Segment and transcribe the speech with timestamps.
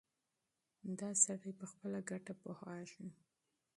[0.99, 3.07] دا سړی په خپله ګټه پوهېږي.